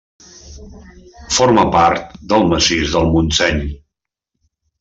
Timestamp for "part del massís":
1.77-2.97